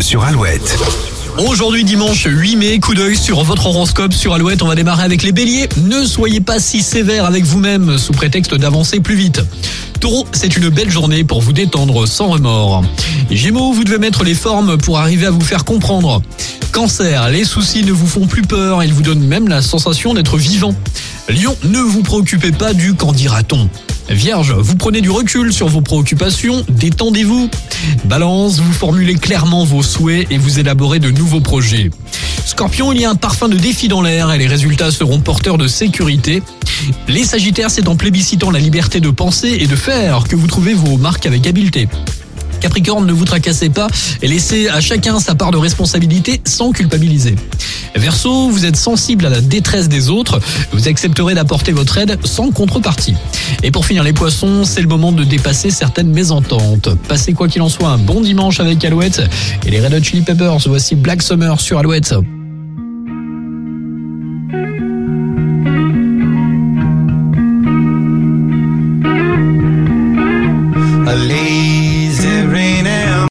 sur 0.00 0.22
Alouette. 0.24 0.78
Aujourd'hui 1.38 1.84
dimanche 1.84 2.26
8 2.26 2.56
mai, 2.56 2.78
coup 2.78 2.94
d'œil 2.94 3.16
sur 3.16 3.42
votre 3.42 3.66
horoscope 3.66 4.12
sur 4.12 4.32
Alouette. 4.34 4.62
On 4.62 4.66
va 4.66 4.74
démarrer 4.74 5.02
avec 5.02 5.22
les 5.22 5.32
béliers. 5.32 5.68
Ne 5.76 6.04
soyez 6.04 6.40
pas 6.40 6.58
si 6.58 6.82
sévère 6.82 7.24
avec 7.26 7.44
vous-même 7.44 7.98
sous 7.98 8.12
prétexte 8.12 8.54
d'avancer 8.54 9.00
plus 9.00 9.14
vite. 9.14 9.42
Taureau, 10.00 10.26
c'est 10.32 10.56
une 10.56 10.68
belle 10.68 10.90
journée 10.90 11.24
pour 11.24 11.42
vous 11.42 11.52
détendre 11.52 12.06
sans 12.08 12.28
remords. 12.28 12.82
Gémeaux, 13.30 13.72
vous 13.72 13.84
devez 13.84 13.98
mettre 13.98 14.24
les 14.24 14.34
formes 14.34 14.78
pour 14.78 14.98
arriver 14.98 15.26
à 15.26 15.30
vous 15.30 15.40
faire 15.40 15.64
comprendre. 15.64 16.22
Cancer, 16.72 17.28
les 17.28 17.44
soucis 17.44 17.84
ne 17.84 17.92
vous 17.92 18.06
font 18.06 18.26
plus 18.26 18.42
peur, 18.42 18.82
ils 18.82 18.92
vous 18.94 19.02
donnent 19.02 19.26
même 19.26 19.48
la 19.48 19.60
sensation 19.60 20.14
d'être 20.14 20.38
vivant. 20.38 20.74
Lion, 21.28 21.56
ne 21.64 21.78
vous 21.78 22.02
préoccupez 22.02 22.52
pas 22.52 22.72
du 22.72 22.94
qu'en 22.94 23.12
dira-t-on? 23.12 23.68
Vierge, 24.08 24.52
vous 24.52 24.76
prenez 24.76 25.00
du 25.00 25.10
recul 25.10 25.52
sur 25.52 25.68
vos 25.68 25.80
préoccupations, 25.80 26.64
détendez-vous. 26.68 27.48
Balance, 28.04 28.60
vous 28.60 28.72
formulez 28.72 29.14
clairement 29.14 29.64
vos 29.64 29.82
souhaits 29.82 30.26
et 30.30 30.38
vous 30.38 30.58
élaborez 30.58 30.98
de 30.98 31.10
nouveaux 31.10 31.40
projets. 31.40 31.90
Scorpion, 32.44 32.92
il 32.92 33.00
y 33.00 33.04
a 33.04 33.10
un 33.10 33.14
parfum 33.14 33.48
de 33.48 33.56
défi 33.56 33.88
dans 33.88 34.02
l'air 34.02 34.32
et 34.32 34.38
les 34.38 34.46
résultats 34.46 34.90
seront 34.90 35.20
porteurs 35.20 35.58
de 35.58 35.68
sécurité. 35.68 36.42
Les 37.08 37.24
Sagittaires, 37.24 37.70
c'est 37.70 37.88
en 37.88 37.96
plébiscitant 37.96 38.50
la 38.50 38.58
liberté 38.58 39.00
de 39.00 39.10
penser 39.10 39.56
et 39.60 39.66
de 39.66 39.76
faire 39.76 40.24
que 40.24 40.36
vous 40.36 40.46
trouvez 40.46 40.74
vos 40.74 40.96
marques 40.96 41.26
avec 41.26 41.46
habileté. 41.46 41.88
Capricorne, 42.62 43.04
ne 43.06 43.12
vous 43.12 43.24
tracassez 43.24 43.70
pas 43.70 43.88
et 44.22 44.28
laissez 44.28 44.68
à 44.68 44.80
chacun 44.80 45.18
sa 45.18 45.34
part 45.34 45.50
de 45.50 45.56
responsabilité 45.56 46.40
sans 46.44 46.70
culpabiliser. 46.70 47.34
Verseau, 47.96 48.50
vous 48.50 48.64
êtes 48.64 48.76
sensible 48.76 49.26
à 49.26 49.30
la 49.30 49.40
détresse 49.40 49.88
des 49.88 50.08
autres, 50.08 50.40
vous 50.72 50.86
accepterez 50.86 51.34
d'apporter 51.34 51.72
votre 51.72 51.98
aide 51.98 52.18
sans 52.24 52.52
contrepartie. 52.52 53.16
Et 53.64 53.72
pour 53.72 53.84
finir 53.84 54.04
les 54.04 54.12
poissons, 54.12 54.64
c'est 54.64 54.80
le 54.80 54.86
moment 54.86 55.10
de 55.10 55.24
dépasser 55.24 55.70
certaines 55.70 56.10
mésententes. 56.10 56.88
Passez 57.08 57.32
quoi 57.32 57.48
qu'il 57.48 57.62
en 57.62 57.68
soit 57.68 57.88
un 57.88 57.98
bon 57.98 58.20
dimanche 58.20 58.60
avec 58.60 58.84
Alouette 58.84 59.22
et 59.66 59.70
les 59.70 59.80
Red 59.80 59.94
Hot 59.94 60.02
Chili 60.04 60.22
Peppers. 60.22 60.58
Voici 60.66 60.94
Black 60.94 61.20
Summer 61.20 61.60
sur 61.60 61.78
Alouette. 61.78 62.14